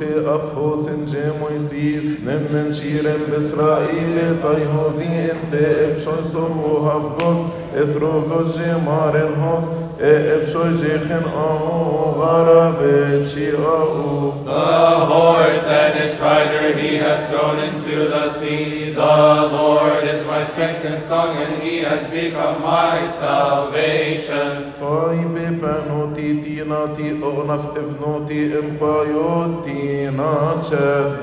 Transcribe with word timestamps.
të 0.00 0.24
afhosin 0.30 1.04
që 1.10 1.24
Mojsis, 1.40 2.14
në 2.26 2.36
menqiren 2.52 3.24
Besraile, 3.30 4.26
ta 4.42 4.54
i 4.58 4.66
hodhien 4.72 5.42
të 5.52 5.62
e 5.70 5.88
pëshoj 5.94 6.20
sohu 6.30 6.72
hafgos, 6.86 7.44
e 7.74 7.86
throgos 7.92 8.56
që 8.58 8.78
maren 8.86 9.34
hos, 9.42 9.68
The 14.44 15.06
horse 15.06 15.64
and 15.64 15.98
its 15.98 16.20
rider 16.20 16.76
he 16.76 16.96
has 16.96 17.26
thrown 17.30 17.58
into 17.58 18.08
the 18.10 18.28
sea. 18.28 18.92
The 18.92 19.00
Lord 19.00 20.04
is 20.04 20.26
my 20.26 20.44
strength 20.44 20.84
and 20.84 21.02
song, 21.02 21.38
and 21.38 21.62
he 21.62 21.78
has 21.78 22.06
become 22.10 22.60
my 22.60 23.08
salvation. 23.12 24.72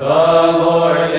The 0.00 0.58
Lord 0.58 1.10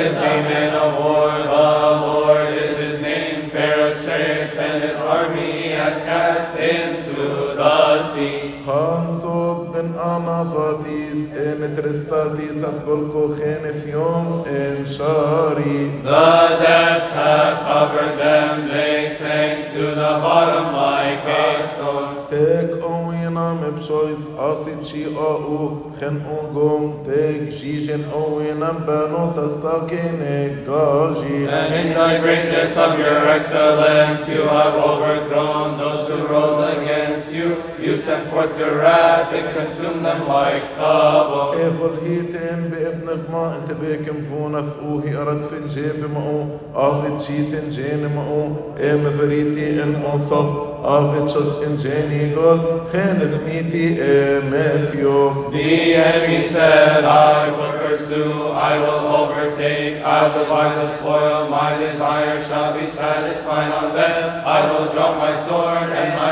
إن 12.22 12.22
ترستاتيس 12.22 12.64
أفقلكو 12.64 13.28
خين 13.28 13.72
في 13.82 13.90
يوم 13.92 14.44
إن 14.46 14.84
شاري 14.86 15.90
The 16.04 16.58
depths 16.62 17.10
have 17.10 17.58
covered 17.66 18.18
them, 18.18 18.68
they 18.68 19.08
sank 19.10 19.66
to 19.74 19.82
the 20.00 20.12
bottom 20.22 20.66
like 20.74 21.24
a 21.26 21.62
stone. 21.68 22.14
تك 22.30 22.78
أوينا 22.82 23.52
مبشويس 23.52 24.30
أسيد 24.38 24.82
شي 24.84 25.06
أو 25.16 25.76
خن 26.00 26.22
أوغوم 26.30 27.02
تك 27.06 27.48
جيجن 27.48 28.00
أوينا 28.14 28.72
بانو 28.86 29.32
تساكين 29.36 30.20
غاجي 30.68 31.48
And 31.48 31.74
in 31.74 31.94
the 31.94 32.18
greatness 32.22 32.76
of 32.76 32.98
your 32.98 33.28
excellence, 33.28 34.28
you 34.28 34.42
have 34.42 34.74
overthrown 34.74 35.78
those 35.78 36.06
who 36.08 36.26
rose 36.26 36.76
against 36.76 37.32
you. 37.34 37.56
You 37.82 37.96
sent 37.96 38.28
forth 38.30 38.58
your 38.58 38.78
wrath 38.78 39.32
and 39.32 39.46
consumed 39.56 40.04
them 40.04 40.26
like 40.28 40.62
stubble. 40.62 41.54
اخل 41.58 41.94
هيتين 42.04 42.70
بابن 42.70 43.06
فما 43.28 43.56
انت 43.56 43.72
بيكم 43.72 44.16
فونا 44.30 44.62
فوهي 44.62 45.16
ارد 45.16 45.42
فين 45.42 45.66
جيب 45.66 46.10
مقو 46.14 46.44
افيت 46.74 47.20
شيسن 47.20 47.68
جين 47.70 48.10
مقو 48.16 48.46
ام 48.80 49.10
فريتي 49.18 49.82
ان 49.82 50.02
انصفت 50.12 50.54
افيت 50.84 51.28
شس 51.28 51.54
ان 51.66 51.76
جيني 51.76 52.34
قول 52.34 52.60
خين 52.92 53.18
ثميتي 53.28 54.02
ام 54.02 54.86
فيوم 54.92 55.48
The 55.52 55.94
enemy 55.94 56.40
said, 56.40 57.04
I 57.04 57.48
will 57.56 57.74
pursue, 57.84 58.32
I 58.70 58.78
will 58.84 59.04
overtake, 59.22 59.94
I 60.04 60.22
will 60.32 60.46
find 60.46 60.74
the 60.82 60.88
spoil, 60.96 61.48
my 61.48 61.70
desire 61.78 62.40
shall 62.48 62.70
be 62.78 62.86
satisfied 62.88 63.72
on 63.80 63.88
them. 63.94 64.22
I 64.56 64.60
will 64.70 64.86
draw 64.92 65.10
my 65.24 65.34
sword, 65.46 65.88
and 66.00 66.08
my 66.22 66.31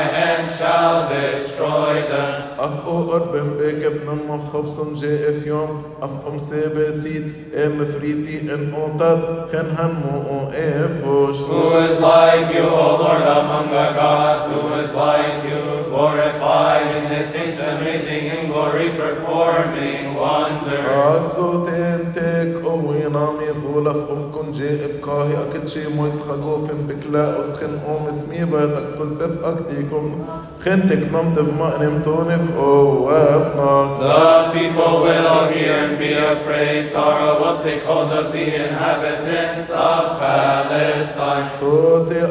shall 0.62 1.08
destroy 1.08 1.94
them. 2.12 2.58
Af 2.58 2.86
o 2.86 2.96
Orben 3.14 3.58
Bekeb 3.58 4.04
Nun 4.06 4.20
Mofhobson 4.28 4.94
JF 4.94 5.46
Yom, 5.46 5.84
Af 6.00 6.14
Om 6.26 6.38
Sebesid, 6.38 7.24
Em 7.54 7.86
Friti. 7.92 8.36
Who 11.48 11.76
is 11.86 11.98
like 12.00 12.54
you, 12.54 12.66
O 12.84 12.96
Lord, 13.02 13.22
among 13.22 13.68
the 13.70 13.86
gods? 13.98 14.44
Who 14.52 14.60
is 14.82 14.92
like 14.94 15.44
you? 15.50 15.81
glorified 15.91 16.87
in 16.97 17.03
the 17.09 17.21
saints, 17.31 17.59
amazing 17.59 18.25
in 18.35 18.47
glory, 18.51 18.89
performing 19.01 20.15
wonders? 20.15 20.87
أكسو 21.17 21.65
تنتك 21.65 22.63
أوي 22.65 23.03
نامي 23.03 23.47
فولف 23.63 23.97
أمكن 24.11 24.51
جي 24.51 24.85
إبقاهي 24.85 25.33
أكتشي 25.43 25.87
مويت 25.95 26.21
خقوفن 26.29 26.77
بكلا 26.87 27.39
أسخن 27.39 27.79
أم 27.87 28.09
ثمي 28.11 28.45
بيت 28.45 28.77
أكسو 28.77 29.05
تف 29.05 29.43
أكتيكم 29.43 30.25
خنتك 30.65 31.03
نم 31.13 31.33
تف 31.35 31.49
مأنم 31.59 32.01
تونف 32.01 32.51
أو 32.57 33.09
أبناك 33.11 33.87
The 33.99 34.51
people 34.53 35.01
will 35.01 35.47
hear 35.53 35.73
and 35.85 35.97
be 35.99 36.13
afraid. 36.13 36.87
Sorrow 36.87 37.39
will 37.41 37.57
take 37.63 37.83
hold 37.83 38.11
of 38.11 38.31
the 38.33 38.45
inhabitants 38.65 39.69
of 39.69 40.19
Palestine. 40.19 41.49
توتي 41.59 42.21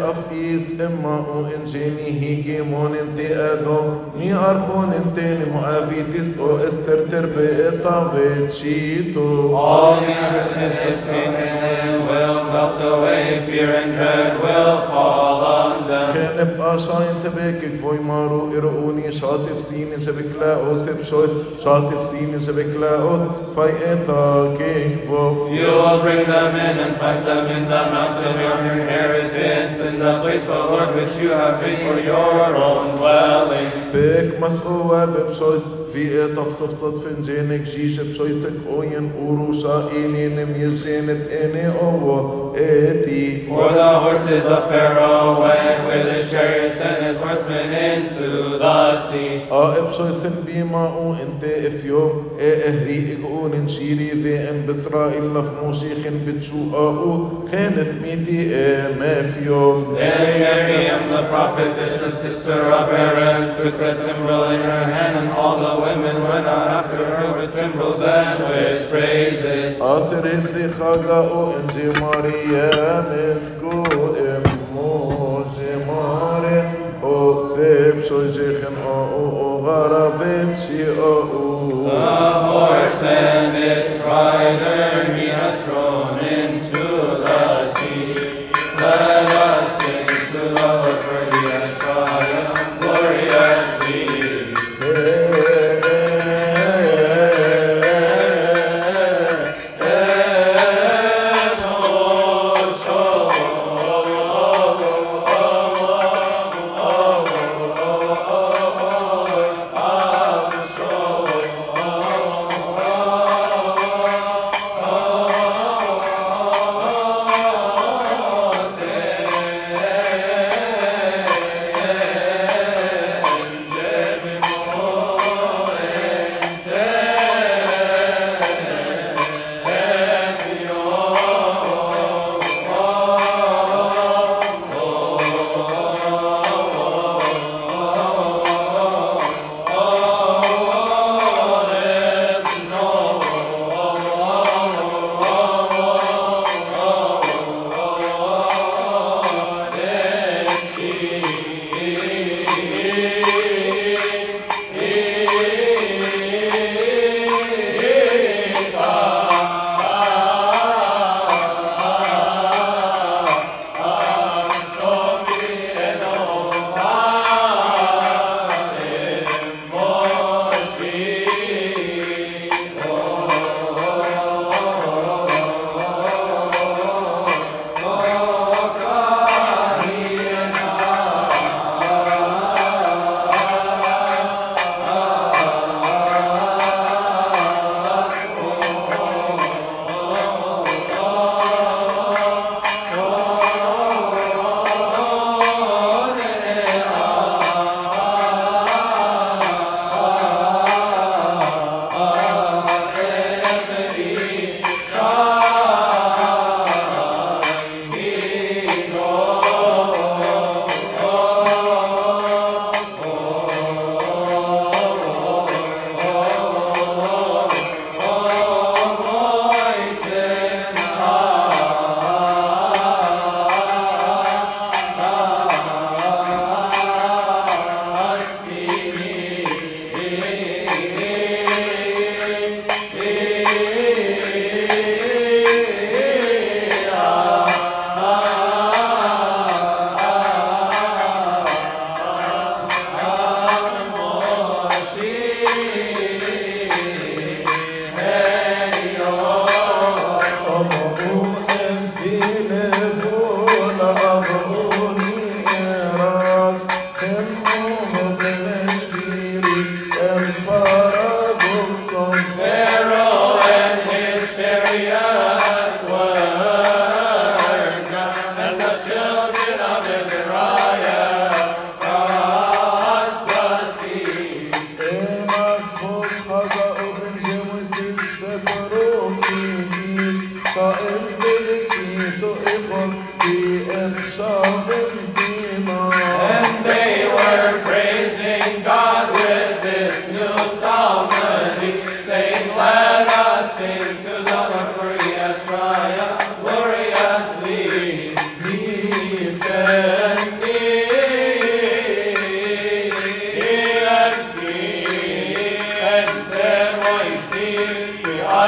أفئيس 0.51 0.75
إما 0.81 1.25
أو 1.29 1.45
إنجيني 1.57 2.21
هيجي 2.21 2.63
مون 2.63 2.95
انتي 2.97 3.35
أدوم 3.37 3.99
ني 4.19 4.35
أرخون 4.35 4.93
انتيني 5.07 5.45
مؤافيتيس 5.55 6.39
أو 6.39 6.57
استرتر 6.57 7.27
بإطا 7.37 8.13
فيتشيتو 8.15 9.57
All 9.57 10.01
the 10.01 10.07
inhabitants 10.07 10.81
of 10.83 10.97
Canaan 11.07 12.07
will 12.09 12.45
melt 12.53 12.81
away. 12.81 13.41
Fear 13.47 13.71
and 13.81 13.95
dread 13.95 14.41
will 14.43 14.77
fall 14.91 15.40
Kennep 16.14 16.62
aşağı 16.62 17.14
tebekik 17.24 17.84
voymaru 17.84 18.50
iruni 18.58 19.14
şatif 19.14 19.60
sini 19.68 20.00
sebeklaos 20.02 20.88
hep 20.88 21.06
şois 21.06 21.32
şatif 21.64 22.02
sini 22.10 22.42
sebeklaos 22.42 23.22
fay 23.56 23.72
etakik 23.72 25.12
vof. 25.12 25.38
You 25.60 25.72
will 25.82 26.00
bring 26.04 26.26
them 26.26 26.56
in 26.56 26.78
and 26.86 26.94
plant 27.00 27.26
them 27.26 27.46
in 27.58 27.64
the 27.70 27.82
mount 27.94 28.18
of 28.30 28.36
your 28.46 28.58
inheritance 28.74 29.80
in 29.90 30.00
the 30.00 30.14
place 30.22 30.48
of 30.50 30.72
Lord 30.72 30.90
which 30.96 31.24
you 31.24 31.30
have 31.30 31.62
made 31.62 31.80
for 31.88 32.00
your 32.00 32.56
own 32.56 32.96
dwelling. 32.98 33.72
Bek 33.94 34.40
mahu 34.40 34.92
ve 34.92 35.14
bep 35.14 35.36
şois 35.40 35.64
wie 35.94 36.10
er 36.10 36.38
auf 36.38 36.56
Softot 36.56 37.04
von 37.04 37.24
Jenik, 37.24 37.66
Jishep, 37.66 38.16
Shoisek, 38.16 38.54
Oyen, 38.68 39.12
Urusha, 39.20 39.90
Ilinim, 39.96 40.56
Yeshenet, 40.56 41.30
Ene, 41.32 41.74
Owo, 41.82 42.56
Eti. 42.56 43.48
Er 43.48 43.56
For 43.56 43.74
the 43.74 44.00
horses 44.00 44.46
of 44.46 44.70
Pharaoh 44.70 45.42
went 45.42 45.88
with 45.88 46.16
his 46.16 46.32
chariots 46.32 46.80
and 46.80 47.06
his 47.06 47.11
horsemen 47.31 47.73
into 47.73 48.59
the 48.59 48.99
sea. 48.99 49.53
آئب 49.53 49.91
شويسن 49.91 50.33
بيما 50.47 50.87
أو 50.87 51.13
انت 51.13 51.45
اف 51.45 51.85
يوم 51.85 52.29
ايه 52.41 52.55
اهري 52.69 53.19
اقون 53.23 53.53
انشيري 53.55 54.11
ذي 54.11 54.37
ان 54.51 54.67
بسرائيل 54.69 55.35
لف 55.35 55.47
موشيخن 55.63 56.21
بتشو 56.27 56.57
آو 56.75 57.29
خين 57.53 57.71
ثميتي 57.85 58.41
ايه 58.55 58.95
ما 59.01 59.23
في 59.23 59.47
يوم 59.47 59.97
Then 59.99 60.67
Miriam 60.69 61.03
the 61.17 61.23
prophetess, 61.35 61.93
the 62.07 62.11
sister 62.25 62.59
of 62.79 62.87
Aaron, 63.05 63.43
took 63.61 63.79
the 63.79 63.93
timbrel 64.05 64.45
in 64.55 64.61
her 64.61 64.85
hand, 64.97 65.15
and 65.21 65.31
all 65.41 65.57
the 65.67 65.75
women 65.87 66.17
went 66.31 66.47
out 66.57 66.69
after 66.81 67.01
her 67.13 67.27
with 67.39 67.51
timbrels 67.59 68.01
and 68.03 68.39
with 68.51 68.91
praises. 68.91 69.81
آسر 69.83 70.27
هنسي 70.35 70.69
خاقا 70.69 71.29
او 71.29 71.53
انجي 71.57 72.01
ماريا 72.01 72.71
مسكو 73.11 73.70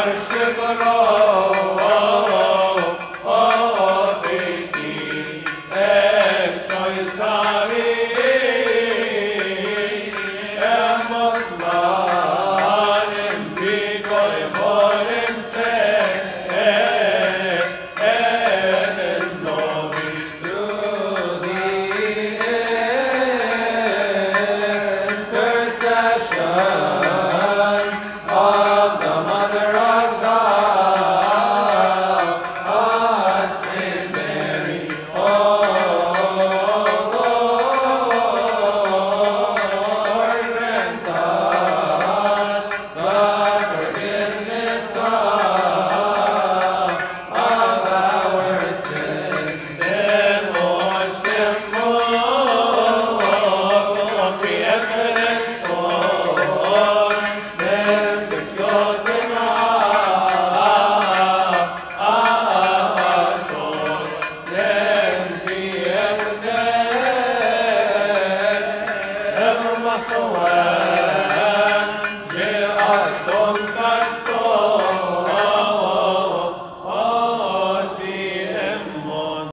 Yes, 0.05 1.22